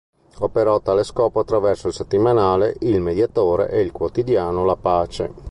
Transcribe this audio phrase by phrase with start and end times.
[0.39, 5.31] Operò a tale scopo attraverso il settimanale "Il Mediatore" e il quotidiano "La Pace".